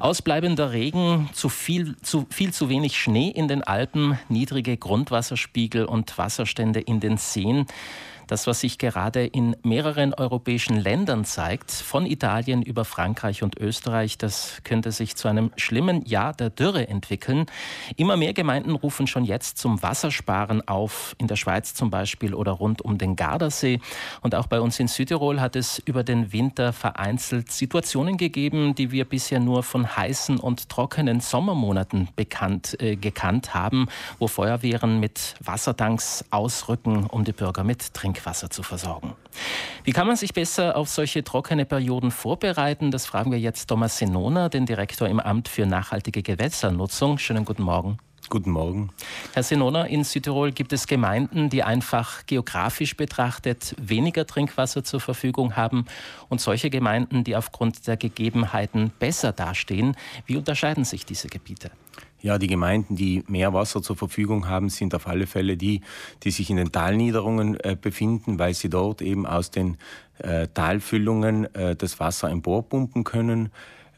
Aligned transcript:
Ausbleibender 0.00 0.72
Regen, 0.72 1.28
zu 1.34 1.50
viel, 1.50 1.94
zu 2.00 2.26
viel 2.30 2.54
zu 2.54 2.70
wenig 2.70 2.98
Schnee 2.98 3.28
in 3.28 3.48
den 3.48 3.62
Alpen, 3.62 4.18
niedrige 4.30 4.78
Grundwasserspiegel 4.78 5.84
und 5.84 6.16
Wasserstände 6.16 6.80
in 6.80 7.00
den 7.00 7.18
Seen. 7.18 7.66
Das, 8.30 8.46
was 8.46 8.60
sich 8.60 8.78
gerade 8.78 9.26
in 9.26 9.56
mehreren 9.64 10.14
europäischen 10.14 10.76
Ländern 10.76 11.24
zeigt, 11.24 11.72
von 11.72 12.06
Italien 12.06 12.62
über 12.62 12.84
Frankreich 12.84 13.42
und 13.42 13.58
Österreich, 13.58 14.18
das 14.18 14.60
könnte 14.62 14.92
sich 14.92 15.16
zu 15.16 15.26
einem 15.26 15.50
schlimmen 15.56 16.04
Jahr 16.06 16.32
der 16.32 16.48
Dürre 16.48 16.86
entwickeln. 16.86 17.46
Immer 17.96 18.16
mehr 18.16 18.32
Gemeinden 18.32 18.76
rufen 18.76 19.08
schon 19.08 19.24
jetzt 19.24 19.58
zum 19.58 19.82
Wassersparen 19.82 20.68
auf, 20.68 21.16
in 21.18 21.26
der 21.26 21.34
Schweiz 21.34 21.74
zum 21.74 21.90
Beispiel 21.90 22.32
oder 22.32 22.52
rund 22.52 22.82
um 22.82 22.98
den 22.98 23.16
Gardasee. 23.16 23.80
Und 24.20 24.36
auch 24.36 24.46
bei 24.46 24.60
uns 24.60 24.78
in 24.78 24.86
Südtirol 24.86 25.40
hat 25.40 25.56
es 25.56 25.80
über 25.80 26.04
den 26.04 26.32
Winter 26.32 26.72
vereinzelt 26.72 27.50
Situationen 27.50 28.16
gegeben, 28.16 28.76
die 28.76 28.92
wir 28.92 29.06
bisher 29.06 29.40
nur 29.40 29.64
von 29.64 29.96
heißen 29.96 30.38
und 30.38 30.68
trockenen 30.68 31.18
Sommermonaten 31.18 32.06
bekannt, 32.14 32.80
äh, 32.80 32.94
gekannt 32.94 33.54
haben, 33.54 33.88
wo 34.20 34.28
Feuerwehren 34.28 35.00
mit 35.00 35.34
Wassertanks 35.40 36.24
ausrücken, 36.30 37.06
um 37.06 37.24
die 37.24 37.32
Bürger 37.32 37.64
mit 37.64 37.92
Trinkwasser 37.92 38.19
Trinkwasser 38.20 38.50
zu 38.50 38.62
versorgen. 38.62 39.14
Wie 39.84 39.92
kann 39.92 40.06
man 40.06 40.16
sich 40.16 40.34
besser 40.34 40.76
auf 40.76 40.88
solche 40.88 41.24
trockene 41.24 41.64
Perioden 41.64 42.10
vorbereiten? 42.10 42.90
Das 42.90 43.06
fragen 43.06 43.32
wir 43.32 43.40
jetzt 43.40 43.66
Thomas 43.66 43.98
Senona, 43.98 44.48
den 44.48 44.66
Direktor 44.66 45.08
im 45.08 45.20
Amt 45.20 45.48
für 45.48 45.66
nachhaltige 45.66 46.22
Gewässernutzung. 46.22 47.18
Schönen 47.18 47.44
guten 47.44 47.62
Morgen. 47.62 47.98
Guten 48.30 48.52
Morgen. 48.52 48.90
Herr 49.34 49.42
Senona, 49.42 49.86
in 49.86 50.04
Südtirol 50.04 50.52
gibt 50.52 50.72
es 50.72 50.86
Gemeinden, 50.86 51.50
die 51.50 51.64
einfach 51.64 52.24
geografisch 52.26 52.96
betrachtet 52.96 53.74
weniger 53.76 54.24
Trinkwasser 54.24 54.84
zur 54.84 55.00
Verfügung 55.00 55.56
haben 55.56 55.84
und 56.28 56.40
solche 56.40 56.70
Gemeinden, 56.70 57.24
die 57.24 57.34
aufgrund 57.34 57.88
der 57.88 57.96
Gegebenheiten 57.96 58.92
besser 59.00 59.32
dastehen. 59.32 59.96
Wie 60.26 60.36
unterscheiden 60.36 60.84
sich 60.84 61.04
diese 61.04 61.26
Gebiete? 61.26 61.72
Ja, 62.22 62.38
die 62.38 62.46
Gemeinden, 62.46 62.94
die 62.94 63.24
mehr 63.26 63.52
Wasser 63.52 63.82
zur 63.82 63.96
Verfügung 63.96 64.46
haben, 64.46 64.68
sind 64.68 64.94
auf 64.94 65.08
alle 65.08 65.26
Fälle 65.26 65.56
die, 65.56 65.80
die 66.22 66.30
sich 66.30 66.50
in 66.50 66.56
den 66.56 66.70
Talniederungen 66.70 67.58
äh, 67.58 67.76
befinden, 67.80 68.38
weil 68.38 68.54
sie 68.54 68.68
dort 68.68 69.02
eben 69.02 69.26
aus 69.26 69.50
den 69.50 69.76
äh, 70.18 70.46
Talfüllungen 70.54 71.52
äh, 71.54 71.74
das 71.74 71.98
Wasser 71.98 72.30
emporpumpen 72.30 73.02
können. 73.02 73.50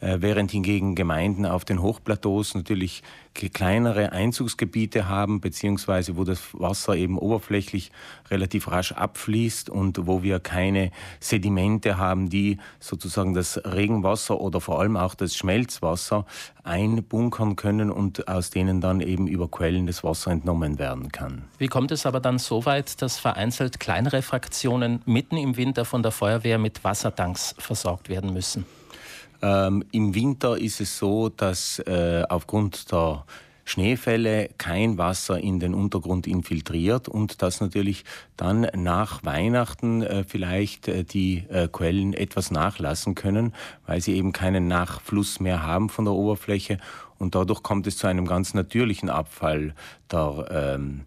Äh, 0.03 0.21
während 0.21 0.51
hingegen 0.51 0.97
Gemeinden 0.97 1.47
auf 1.47 1.65
den 1.65 1.81
Hochplateaus 1.81 2.57
natürlich 2.57 3.05
kleinere 3.35 4.11
Einzugsgebiete 4.11 5.09
haben, 5.09 5.41
beziehungsweise 5.41 6.17
wo 6.17 6.25
das 6.25 6.41
Wasser 6.53 6.97
eben 6.97 7.17
oberflächlich 7.17 7.93
relativ 8.29 8.69
rasch 8.69 8.93
abfließt 8.93 9.71
und 9.71 10.07
wo 10.09 10.25
wir 10.25 10.41
keine 10.41 10.91
Sedimente 11.21 11.99
haben, 11.99 12.31
die 12.31 12.59
sozusagen 12.81 13.33
das 13.33 13.65
Regenwasser 13.65 14.41
oder 14.41 14.61
vor 14.61 14.81
allem 14.81 14.97
auch 14.97 15.15
das 15.15 15.37
Schmelzwasser 15.37 16.27
einbunkern 16.65 17.55
können 17.55 17.91
und 17.91 18.27
aus 18.27 18.51
denen 18.51 18.81
dann 18.81 19.01
eben 19.01 19.29
über 19.29 19.49
Quellen 19.49 19.87
das 19.87 20.03
Wasser 20.03 20.33
entnommen 20.33 20.81
werden 20.81 21.13
kann. 21.13 21.45
Wie 21.59 21.69
kommt 21.69 21.93
es 21.93 22.07
aber 22.07 22.19
dann 22.19 22.39
so 22.39 22.67
weit, 22.67 23.01
dass 23.03 23.21
vereinzelt 23.21 23.79
kleinere 23.79 24.23
Fraktionen 24.23 25.01
mitten 25.07 25.37
im 25.37 25.57
Winter 25.57 25.85
von 25.85 26.03
der 26.03 26.11
Feuerwehr 26.11 26.59
mit 26.59 26.83
Wassertanks 26.83 27.55
versorgt 27.59 28.09
werden 28.09 28.33
müssen? 28.33 28.67
Ähm, 29.43 29.85
Im 29.91 30.15
Winter 30.15 30.57
ist 30.57 30.81
es 30.81 30.97
so, 30.99 31.29
dass 31.29 31.81
äh, 31.81 32.23
aufgrund 32.29 32.91
der 32.93 33.25
Schneefälle 33.65 34.51
kein 34.59 34.99
Wasser 34.99 35.39
in 35.39 35.61
den 35.61 35.75
Untergrund 35.75 36.27
infiltriert 36.27 37.09
und 37.09 37.43
dass 37.43 37.61
natürlich 37.61 38.05
dann 38.37 38.67
nach 38.75 39.25
Weihnachten 39.25 40.03
äh, 40.03 40.25
vielleicht 40.25 40.89
äh, 40.89 41.05
die 41.05 41.45
äh, 41.49 41.69
Quellen 41.69 42.13
etwas 42.13 42.51
nachlassen 42.51 43.15
können, 43.15 43.55
weil 43.87 44.01
sie 44.01 44.15
eben 44.17 44.33
keinen 44.33 44.67
Nachfluss 44.67 45.41
mehr 45.41 45.63
haben 45.63 45.89
von 45.89 46.05
der 46.05 46.15
Oberfläche 46.15 46.79
und 47.23 47.37
dadurch 47.37 47.63
kommt 47.63 47.87
es 47.87 47.97
zu 47.97 48.09
einem 48.09 48.27
ganz 48.27 48.53
natürlichen 48.53 49.09
Abfall 49.09 49.75
der 50.11 50.75
ähm, 50.79 51.03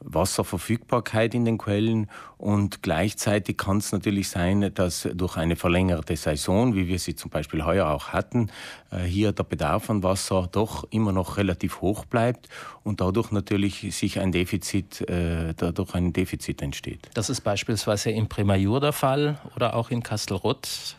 Wasserverfügbarkeit 0.00 1.34
in 1.34 1.46
den 1.46 1.56
Quellen 1.56 2.10
und 2.36 2.82
gleichzeitig 2.82 3.56
kann 3.56 3.78
es 3.78 3.90
natürlich 3.90 4.28
sein, 4.28 4.70
dass 4.74 5.08
durch 5.14 5.38
eine 5.38 5.56
verlängerte 5.56 6.16
Saison, 6.16 6.74
wie 6.74 6.86
wir 6.86 6.98
sie 6.98 7.16
zum 7.16 7.30
Beispiel 7.30 7.64
heuer 7.64 7.88
auch 7.88 8.08
hatten, 8.08 8.50
äh, 8.90 8.98
hier 9.04 9.32
der 9.32 9.44
Bedarf 9.44 9.88
an 9.88 10.02
Wasser 10.02 10.50
doch 10.52 10.84
immer 10.90 11.12
noch 11.12 11.38
relativ 11.38 11.80
hoch 11.80 12.04
bleibt 12.04 12.50
und 12.82 13.00
dadurch 13.00 13.32
natürlich 13.32 13.96
sich 13.96 14.20
ein 14.20 14.32
Defizit, 14.32 15.00
äh, 15.08 15.54
dadurch 15.56 15.94
ein 15.94 16.12
Defizit 16.12 16.60
entsteht. 16.60 17.08
Das 17.14 17.30
ist 17.30 17.40
beispielsweise 17.40 18.10
in 18.10 18.28
Primajur 18.28 18.80
der 18.80 18.92
Fall 18.92 19.40
oder 19.56 19.74
auch 19.74 19.90
in 19.90 20.02
Kastelrutt? 20.02 20.98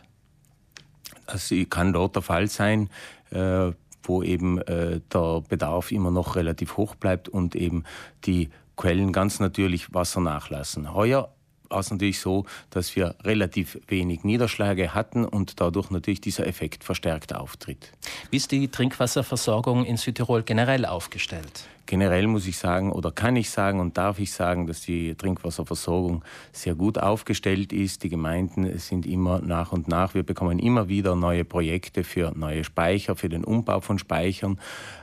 Das 1.26 1.54
kann 1.70 1.92
dort 1.92 2.16
der 2.16 2.22
Fall 2.22 2.48
sein 2.48 2.90
äh, 3.30 3.72
wo 4.08 4.22
eben 4.22 4.60
äh, 4.62 5.00
der 5.12 5.42
Bedarf 5.48 5.92
immer 5.92 6.10
noch 6.10 6.36
relativ 6.36 6.76
hoch 6.76 6.94
bleibt 6.94 7.28
und 7.28 7.54
eben 7.54 7.84
die 8.24 8.50
Quellen 8.76 9.12
ganz 9.12 9.40
natürlich 9.40 9.92
Wasser 9.94 10.20
nachlassen. 10.20 10.94
Heuer 10.94 11.30
war 11.68 11.80
es 11.80 11.90
natürlich 11.90 12.20
so, 12.20 12.44
dass 12.70 12.94
wir 12.94 13.16
relativ 13.24 13.78
wenig 13.88 14.24
Niederschläge 14.24 14.94
hatten 14.94 15.24
und 15.24 15.60
dadurch 15.60 15.90
natürlich 15.90 16.20
dieser 16.20 16.46
Effekt 16.46 16.84
verstärkt 16.84 17.34
auftritt. 17.34 17.92
Wie 18.30 18.36
ist 18.36 18.52
die 18.52 18.68
Trinkwasserversorgung 18.68 19.84
in 19.84 19.96
Südtirol 19.96 20.42
generell 20.42 20.84
aufgestellt? 20.84 21.66
Generell 21.86 22.26
muss 22.26 22.46
ich 22.46 22.58
sagen 22.58 22.90
oder 22.90 23.12
kann 23.12 23.36
ich 23.36 23.50
sagen 23.50 23.80
und 23.80 23.96
darf 23.96 24.18
ich 24.18 24.32
sagen, 24.32 24.66
dass 24.66 24.80
die 24.80 25.14
Trinkwasserversorgung 25.14 26.24
sehr 26.52 26.74
gut 26.74 26.98
aufgestellt 26.98 27.72
ist. 27.72 28.02
Die 28.02 28.08
Gemeinden 28.08 28.78
sind 28.78 29.06
immer 29.06 29.40
nach 29.40 29.72
und 29.72 29.86
nach, 29.86 30.14
wir 30.14 30.24
bekommen 30.24 30.58
immer 30.58 30.88
wieder 30.88 31.14
neue 31.14 31.44
Projekte 31.44 32.02
für 32.02 32.32
neue 32.36 32.64
Speicher, 32.64 33.14
für 33.14 33.28
den 33.28 33.44
Umbau 33.44 33.80
von 33.80 33.98
Speichern 33.98 34.58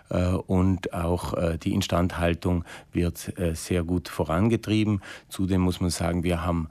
äh, 0.09 0.25
und 0.33 0.93
auch 0.93 1.33
äh, 1.33 1.57
die 1.57 1.73
Instandhaltung 1.73 2.65
wird 2.91 3.37
äh, 3.39 3.55
sehr 3.55 3.83
gut 3.83 4.09
vorangetrieben. 4.09 5.01
Zudem 5.29 5.61
muss 5.61 5.79
man 5.79 5.89
sagen, 5.89 6.23
wir 6.23 6.45
haben 6.45 6.67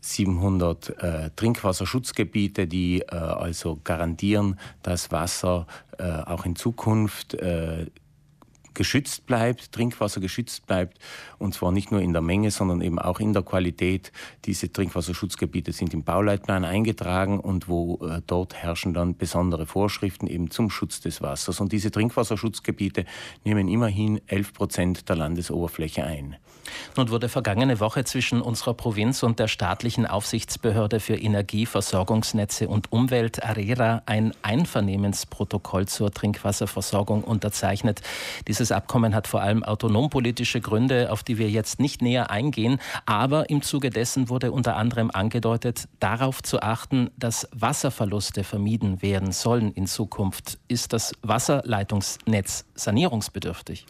700 0.00 0.88
äh, 1.02 1.30
Trinkwasserschutzgebiete, 1.36 2.66
die 2.66 3.02
äh, 3.02 3.14
also 3.14 3.78
garantieren, 3.84 4.58
dass 4.82 5.12
Wasser 5.12 5.66
äh, 5.98 6.04
auch 6.04 6.44
in 6.44 6.56
Zukunft 6.56 7.36
geschützt 8.74 9.26
bleibt, 9.26 9.72
Trinkwasser 9.72 10.20
geschützt 10.20 10.66
bleibt, 10.66 10.98
und 11.38 11.54
zwar 11.54 11.72
nicht 11.72 11.90
nur 11.90 12.00
in 12.00 12.12
der 12.12 12.22
Menge, 12.22 12.50
sondern 12.50 12.80
eben 12.80 12.98
auch 12.98 13.20
in 13.20 13.32
der 13.32 13.42
Qualität. 13.42 14.12
Diese 14.44 14.72
Trinkwasserschutzgebiete 14.72 15.72
sind 15.72 15.94
im 15.94 16.04
Bauleitplan 16.04 16.64
eingetragen 16.64 17.40
und 17.40 17.68
wo 17.68 17.98
äh, 18.06 18.20
dort 18.26 18.54
herrschen 18.54 18.94
dann 18.94 19.16
besondere 19.16 19.66
Vorschriften 19.66 20.26
eben 20.26 20.50
zum 20.50 20.70
Schutz 20.70 21.00
des 21.00 21.22
Wassers. 21.22 21.60
Und 21.60 21.72
diese 21.72 21.90
Trinkwasserschutzgebiete 21.90 23.04
nehmen 23.44 23.68
immerhin 23.68 24.20
11 24.26 24.52
Prozent 24.52 25.08
der 25.08 25.16
Landesoberfläche 25.16 26.04
ein. 26.04 26.36
Nun 26.96 27.10
wurde 27.10 27.28
vergangene 27.28 27.80
Woche 27.80 28.04
zwischen 28.04 28.40
unserer 28.40 28.74
Provinz 28.74 29.22
und 29.22 29.38
der 29.38 29.48
staatlichen 29.48 30.06
Aufsichtsbehörde 30.06 31.00
für 31.00 31.16
Energie, 31.16 31.66
Versorgungsnetze 31.66 32.68
und 32.68 32.92
Umwelt 32.92 33.42
ARERA 33.42 34.02
ein 34.06 34.32
Einvernehmensprotokoll 34.42 35.88
zur 35.88 36.12
Trinkwasserversorgung 36.12 37.24
unterzeichnet. 37.24 38.02
Dieses 38.46 38.61
dieses 38.62 38.70
Abkommen 38.70 39.12
hat 39.12 39.26
vor 39.26 39.42
allem 39.42 39.64
autonompolitische 39.64 40.60
Gründe, 40.60 41.10
auf 41.10 41.24
die 41.24 41.36
wir 41.36 41.50
jetzt 41.50 41.80
nicht 41.80 42.00
näher 42.00 42.30
eingehen. 42.30 42.78
Aber 43.06 43.50
im 43.50 43.60
Zuge 43.60 43.90
dessen 43.90 44.28
wurde 44.28 44.52
unter 44.52 44.76
anderem 44.76 45.10
angedeutet, 45.12 45.88
darauf 45.98 46.44
zu 46.44 46.62
achten, 46.62 47.10
dass 47.16 47.48
Wasserverluste 47.52 48.44
vermieden 48.44 49.02
werden 49.02 49.32
sollen 49.32 49.72
in 49.72 49.88
Zukunft. 49.88 50.60
Ist 50.68 50.92
das 50.92 51.12
Wasserleitungsnetz 51.22 52.64
sanierungsbedürftig? 52.76 53.84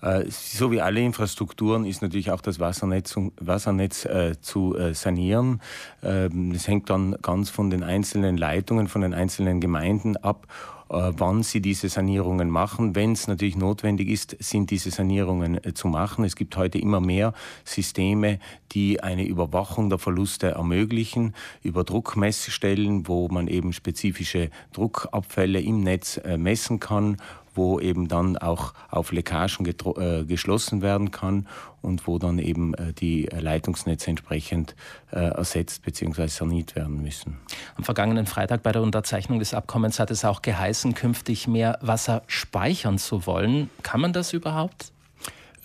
Äh, 0.00 0.24
so 0.30 0.70
wie 0.70 0.80
alle 0.80 1.00
Infrastrukturen 1.00 1.84
ist 1.84 2.00
natürlich 2.00 2.30
auch 2.30 2.40
das 2.40 2.58
Wassernetz, 2.58 3.16
Wassernetz 3.38 4.06
äh, 4.06 4.40
zu 4.40 4.78
äh, 4.78 4.94
sanieren. 4.94 5.60
Ähm, 6.02 6.52
es 6.52 6.66
hängt 6.66 6.88
dann 6.88 7.16
ganz 7.20 7.50
von 7.50 7.68
den 7.68 7.82
einzelnen 7.82 8.38
Leitungen, 8.38 8.88
von 8.88 9.02
den 9.02 9.12
einzelnen 9.12 9.60
Gemeinden 9.60 10.16
ab 10.16 10.46
wann 10.88 11.42
sie 11.42 11.60
diese 11.60 11.88
Sanierungen 11.88 12.50
machen. 12.50 12.94
Wenn 12.94 13.12
es 13.12 13.28
natürlich 13.28 13.56
notwendig 13.56 14.08
ist, 14.08 14.36
sind 14.40 14.70
diese 14.70 14.90
Sanierungen 14.90 15.62
äh, 15.64 15.74
zu 15.74 15.88
machen. 15.88 16.24
Es 16.24 16.36
gibt 16.36 16.56
heute 16.56 16.78
immer 16.78 17.00
mehr 17.00 17.32
Systeme, 17.64 18.38
die 18.72 19.02
eine 19.02 19.26
Überwachung 19.26 19.88
der 19.88 19.98
Verluste 19.98 20.48
ermöglichen, 20.48 21.34
über 21.62 21.84
Druckmessstellen, 21.84 23.08
wo 23.08 23.28
man 23.28 23.48
eben 23.48 23.72
spezifische 23.72 24.50
Druckabfälle 24.72 25.60
im 25.60 25.80
Netz 25.80 26.18
äh, 26.18 26.36
messen 26.36 26.80
kann 26.80 27.16
wo 27.56 27.80
eben 27.80 28.06
dann 28.06 28.36
auch 28.36 28.74
auf 28.90 29.12
Leckagen 29.12 29.66
äh, 29.66 30.24
geschlossen 30.24 30.82
werden 30.82 31.10
kann 31.10 31.46
und 31.86 32.06
wo 32.06 32.18
dann 32.18 32.38
eben 32.38 32.74
äh, 32.74 32.92
die 32.92 33.28
Leitungsnetze 33.32 34.10
entsprechend 34.10 34.74
äh, 35.12 35.20
ersetzt 35.20 35.82
bzw. 35.82 36.26
saniert 36.26 36.76
werden 36.76 37.00
müssen. 37.00 37.38
Am 37.76 37.84
vergangenen 37.84 38.26
Freitag 38.26 38.62
bei 38.62 38.72
der 38.72 38.82
Unterzeichnung 38.82 39.38
des 39.38 39.54
Abkommens 39.54 39.98
hat 39.98 40.10
es 40.10 40.24
auch 40.24 40.42
geheißen, 40.42 40.94
künftig 40.94 41.46
mehr 41.46 41.78
Wasser 41.80 42.22
speichern 42.26 42.98
zu 42.98 43.26
wollen. 43.26 43.70
Kann 43.82 44.00
man 44.00 44.12
das 44.12 44.32
überhaupt? 44.32 44.92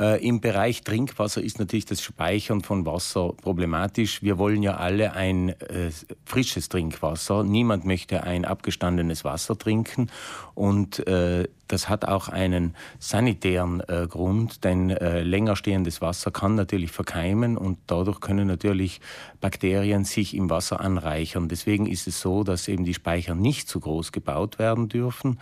Äh, 0.02 0.26
Im 0.28 0.42
Bereich 0.42 0.82
Trinkwasser 0.82 1.44
ist 1.44 1.60
natürlich 1.60 1.86
das 1.86 2.02
Speichern 2.02 2.62
von 2.62 2.88
Wasser 2.88 3.34
problematisch. 3.34 4.24
Wir 4.24 4.40
wollen 4.40 4.64
ja 4.64 4.78
alle 4.78 5.14
ein 5.14 5.50
äh, 5.50 5.92
frisches 6.26 6.70
Trinkwasser. 6.70 7.44
Niemand 7.44 7.86
möchte 7.86 8.24
ein 8.24 8.44
abgestandenes 8.44 9.24
Wasser 9.24 9.58
trinken. 9.58 10.10
Und 10.56 11.06
äh, 11.08 11.48
das 11.72 11.90
hat 11.90 12.06
auch 12.06 12.28
einen 12.28 12.76
sanitären 13.00 13.82
äh, 13.88 14.08
Grund, 14.08 14.64
denn 14.64 14.90
äh, 14.90 15.22
länger 15.24 15.56
stehendes 15.56 16.02
Wasser 16.02 16.32
kann 16.32 16.56
natürlich 16.56 16.92
verkeimen 16.92 17.58
und 17.58 17.78
dadurch 17.88 18.20
können 18.20 18.48
natürlich 18.48 19.00
Bakterien 19.40 20.04
sich 20.04 20.36
im 20.36 20.50
Wasser 20.50 20.82
anreichern. 20.82 21.48
Deswegen 21.48 21.88
ist 21.88 22.08
es 22.08 22.20
so, 22.20 22.44
dass 22.44 22.68
eben 22.68 22.84
die 22.84 22.94
Speicher 22.94 23.36
nicht 23.36 23.70
zu 23.70 23.80
groß 23.80 24.12
gebaut 24.12 24.60
werden 24.60 24.90
dürfen 24.90 25.40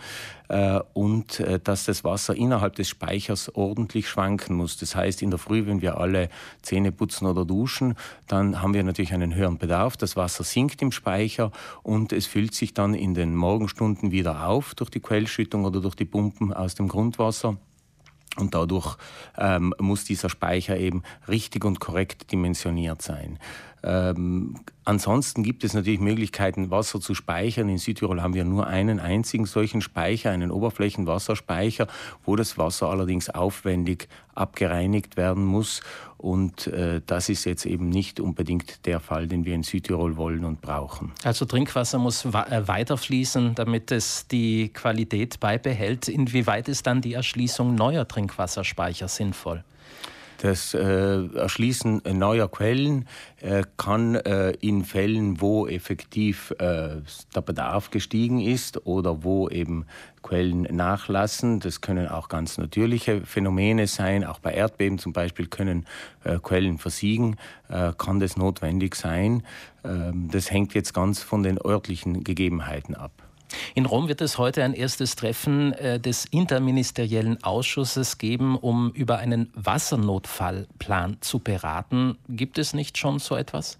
äh, 0.48 0.80
und 0.94 1.40
äh, 1.40 1.58
dass 1.58 1.84
das 1.84 2.04
Wasser 2.04 2.34
innerhalb 2.34 2.76
des 2.76 2.88
Speichers 2.88 3.54
ordentlich 3.54 4.08
schwanken 4.08 4.56
muss. 4.56 4.76
Das 4.78 4.94
heißt, 4.94 5.22
in 5.22 5.30
der 5.30 5.38
Früh, 5.38 5.66
wenn 5.66 5.82
wir 5.82 5.98
alle 5.98 6.28
Zähne 6.62 6.92
putzen 6.92 7.26
oder 7.26 7.44
duschen, 7.44 7.94
dann 8.26 8.62
haben 8.62 8.74
wir 8.74 8.82
natürlich 8.82 9.12
einen 9.12 9.34
höheren 9.34 9.58
Bedarf. 9.58 9.96
Das 9.96 10.16
Wasser 10.16 10.44
sinkt 10.44 10.82
im 10.82 10.92
Speicher 10.92 11.52
und 11.82 12.12
es 12.12 12.26
füllt 12.26 12.54
sich 12.54 12.74
dann 12.74 12.94
in 12.94 13.14
den 13.14 13.34
Morgenstunden 13.34 14.12
wieder 14.12 14.46
auf 14.46 14.74
durch 14.74 14.90
die 14.90 15.00
Quellschüttung 15.00 15.64
oder 15.64 15.80
durch 15.80 15.94
die 15.94 16.04
Pumpe 16.04 16.19
Pumpen 16.20 16.52
aus 16.52 16.74
dem 16.74 16.88
Grundwasser. 16.88 17.56
Und 18.36 18.54
dadurch 18.54 18.96
ähm, 19.38 19.74
muss 19.78 20.04
dieser 20.04 20.28
Speicher 20.28 20.76
eben 20.76 21.02
richtig 21.28 21.64
und 21.64 21.80
korrekt 21.80 22.30
dimensioniert 22.30 23.02
sein. 23.02 23.38
Ähm, 23.82 24.60
ansonsten 24.84 25.42
gibt 25.42 25.64
es 25.64 25.74
natürlich 25.74 26.00
Möglichkeiten, 26.00 26.70
Wasser 26.70 27.00
zu 27.00 27.14
speichern. 27.14 27.68
In 27.68 27.78
Südtirol 27.78 28.22
haben 28.22 28.34
wir 28.34 28.44
nur 28.44 28.66
einen 28.66 29.00
einzigen 29.00 29.46
solchen 29.46 29.80
Speicher, 29.80 30.30
einen 30.30 30.50
Oberflächenwasserspeicher, 30.50 31.86
wo 32.24 32.36
das 32.36 32.58
Wasser 32.58 32.88
allerdings 32.88 33.30
aufwendig 33.30 34.08
abgereinigt 34.34 35.16
werden 35.16 35.44
muss. 35.44 35.80
Und 36.16 36.66
äh, 36.66 37.00
das 37.06 37.28
ist 37.28 37.44
jetzt 37.46 37.64
eben 37.64 37.88
nicht 37.88 38.20
unbedingt 38.20 38.84
der 38.86 39.00
Fall, 39.00 39.26
den 39.26 39.44
wir 39.44 39.54
in 39.54 39.62
Südtirol 39.62 40.16
wollen 40.16 40.44
und 40.44 40.60
brauchen. 40.60 41.12
Also 41.24 41.46
Trinkwasser 41.46 41.98
muss 41.98 42.24
äh, 42.24 42.68
weiterfließen, 42.68 43.54
damit 43.54 43.90
es 43.90 44.26
die 44.28 44.68
Qualität 44.68 45.40
beibehält. 45.40 46.08
Inwieweit 46.08 46.68
ist 46.68 46.86
dann 46.86 47.00
die 47.00 47.14
Erschließung 47.14 47.74
neuer 47.74 48.06
Trinkwasserspeicher 48.06 49.08
sinnvoll? 49.08 49.64
Das 50.42 50.74
äh, 50.74 51.26
Erschließen 51.34 52.02
neuer 52.12 52.50
Quellen 52.50 53.06
äh, 53.40 53.62
kann 53.76 54.14
äh, 54.14 54.52
in 54.60 54.84
Fällen, 54.84 55.40
wo 55.40 55.66
effektiv 55.66 56.54
der 56.58 57.02
Bedarf 57.44 57.90
gestiegen 57.90 58.40
ist 58.40 58.86
oder 58.86 59.22
wo 59.22 59.48
eben 59.48 59.86
Quellen 60.22 60.62
nachlassen, 60.62 61.60
das 61.60 61.80
können 61.80 62.08
auch 62.08 62.28
ganz 62.28 62.58
natürliche 62.58 63.22
Phänomene 63.22 63.86
sein, 63.86 64.24
auch 64.24 64.38
bei 64.38 64.52
Erdbeben 64.52 64.98
zum 64.98 65.12
Beispiel 65.12 65.46
können 65.46 65.86
äh, 66.24 66.38
Quellen 66.38 66.78
versiegen, 66.78 67.36
äh, 67.68 67.92
kann 67.96 68.20
das 68.20 68.36
notwendig 68.36 68.94
sein. 68.94 69.42
Ähm, 69.84 70.28
das 70.30 70.50
hängt 70.50 70.74
jetzt 70.74 70.92
ganz 70.92 71.22
von 71.22 71.42
den 71.42 71.58
örtlichen 71.64 72.22
Gegebenheiten 72.22 72.94
ab. 72.94 73.12
In 73.74 73.86
Rom 73.86 74.08
wird 74.08 74.20
es 74.20 74.38
heute 74.38 74.62
ein 74.64 74.74
erstes 74.74 75.16
Treffen 75.16 75.72
äh, 75.72 75.98
des 75.98 76.24
interministeriellen 76.26 77.42
Ausschusses 77.42 78.18
geben, 78.18 78.56
um 78.56 78.90
über 78.92 79.18
einen 79.18 79.50
Wassernotfallplan 79.54 81.18
zu 81.20 81.38
beraten. 81.38 82.18
Gibt 82.28 82.58
es 82.58 82.74
nicht 82.74 82.98
schon 82.98 83.18
so 83.18 83.36
etwas? 83.36 83.78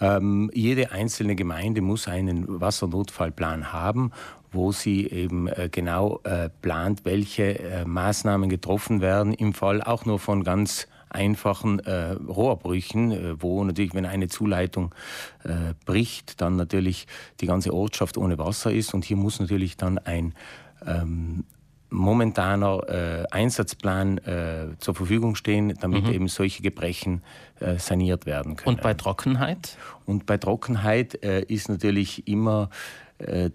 Ähm, 0.00 0.50
jede 0.54 0.92
einzelne 0.92 1.36
Gemeinde 1.36 1.82
muss 1.82 2.08
einen 2.08 2.60
Wassernotfallplan 2.60 3.72
haben 3.72 4.12
wo 4.52 4.72
sie 4.72 5.06
eben 5.06 5.46
äh, 5.46 5.68
genau 5.70 6.18
äh, 6.24 6.48
plant, 6.60 7.04
welche 7.04 7.84
Maßnahmen 7.86 8.50
getroffen 8.50 9.00
werden, 9.00 9.32
im 9.32 9.54
Fall 9.54 9.80
auch 9.80 10.06
nur 10.06 10.18
von 10.18 10.42
ganz 10.42 10.88
einfachen 11.10 11.80
äh, 11.80 12.12
Rohrbrüchen, 12.12 13.12
äh, 13.12 13.42
wo 13.42 13.62
natürlich, 13.64 13.94
wenn 13.94 14.06
eine 14.06 14.28
Zuleitung 14.28 14.94
äh, 15.44 15.74
bricht, 15.84 16.40
dann 16.40 16.56
natürlich 16.56 17.06
die 17.40 17.46
ganze 17.46 17.74
Ortschaft 17.74 18.16
ohne 18.16 18.38
Wasser 18.38 18.72
ist. 18.72 18.94
Und 18.94 19.04
hier 19.04 19.16
muss 19.16 19.40
natürlich 19.40 19.76
dann 19.76 19.98
ein 19.98 20.34
ähm, 20.86 21.44
momentaner 21.90 22.88
äh, 22.88 23.24
Einsatzplan 23.30 24.18
äh, 24.18 24.68
zur 24.78 24.94
Verfügung 24.94 25.34
stehen, 25.34 25.74
damit 25.80 26.04
mhm. 26.04 26.12
eben 26.12 26.28
solche 26.28 26.62
Gebrechen 26.62 27.22
saniert 27.76 28.24
werden 28.24 28.56
können. 28.56 28.76
Und 28.76 28.82
bei 28.82 28.94
Trockenheit? 28.94 29.76
Und 30.06 30.24
bei 30.24 30.38
Trockenheit 30.38 31.12
ist 31.14 31.68
natürlich 31.68 32.26
immer 32.26 32.70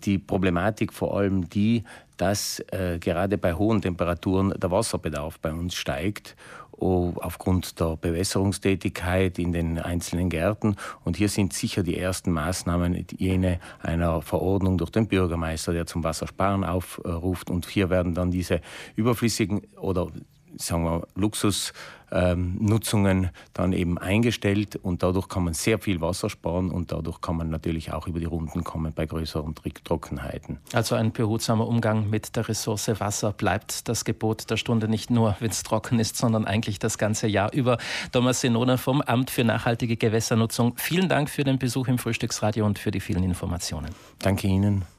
die 0.04 0.20
Problematik 0.20 0.94
vor 0.94 1.18
allem 1.18 1.50
die, 1.50 1.86
dass 2.18 2.60
äh, 2.72 2.98
gerade 3.00 3.38
bei 3.38 3.54
hohen 3.54 3.82
Temperaturen 3.82 4.54
der 4.58 4.72
Wasserbedarf 4.72 5.40
bei 5.40 5.52
uns 5.52 5.76
steigt 5.76 6.36
aufgrund 6.80 7.80
der 7.80 7.98
Bewässerungstätigkeit 7.98 9.40
in 9.40 9.52
den 9.52 9.80
einzelnen 9.80 10.30
Gärten. 10.30 10.76
Und 11.04 11.18
hier 11.18 11.30
sind 11.30 11.54
sicher 11.54 11.84
die 11.84 11.98
ersten 11.98 12.32
Maßnahmen 12.32 13.06
jene 13.18 13.60
einer 13.82 14.22
Verordnung 14.22 14.78
durch 14.78 14.92
den 14.92 15.08
Bürgermeister, 15.08 15.74
der 15.74 15.86
zum 15.86 16.04
Wassersparen 16.04 16.64
aufruft. 16.64 17.50
Und 17.50 17.68
hier 17.68 17.90
werden 17.90 18.14
dann 18.14 18.32
diese 18.32 18.62
überflüssigen 18.96 19.62
oder 19.80 20.08
sagen 20.58 20.84
wir, 20.84 21.08
Luxusnutzungen 21.16 23.30
dann 23.54 23.74
eben 23.74 23.98
eingestellt 23.98 24.76
und 24.76 25.04
dadurch 25.04 25.28
kann 25.28 25.44
man 25.44 25.54
sehr 25.54 25.80
viel 25.80 26.02
Wasser 26.02 26.30
sparen 26.30 26.72
und 26.72 26.92
dadurch 26.92 27.22
kann 27.22 27.38
man 27.38 27.50
natürlich 27.50 27.94
auch 27.94 28.08
über 28.08 28.20
die 28.20 28.26
Runden 28.26 28.64
kommen 28.64 28.94
bei 28.94 29.06
größeren 29.06 29.56
Trockenheiten. 29.84 30.60
Also 30.74 30.96
ein 30.96 31.12
behutsamer 31.12 31.68
Umgang 31.68 32.10
mit 32.10 32.36
der 32.36 32.48
Ressource 32.48 33.00
Wasser 33.00 33.32
bleibt 33.32 33.88
das 33.88 34.06
Gebot 34.06 34.50
der 34.50 34.58
Stunde 34.58 34.88
nicht 34.88 35.10
nur, 35.10 35.36
wenn 35.40 35.52
es 35.52 35.64
trocken 35.64 36.00
ist, 36.00 36.18
sondern 36.18 36.46
eigentlich 36.46 36.80
das 36.80 36.98
ganze 36.98 37.28
Jahr 37.28 37.54
über. 37.54 37.78
Thomas 38.12 38.42
Senona 38.42 38.78
vom 38.78 39.02
Amt 39.02 39.30
für 39.30 39.44
nachhaltige 39.44 39.98
Gewässernutzung. 39.98 40.74
Vielen 40.78 41.10
Dank 41.10 41.30
für 41.30 41.44
den 41.44 41.60
Besuch 41.60 41.88
im 41.88 41.98
Frühstücksradio 41.98 42.66
und 42.66 42.80
für 42.80 42.92
die 42.92 43.00
vielen 43.00 43.24
Informationen. 43.24 43.90
Danke 44.20 44.48
Ihnen. 44.48 44.95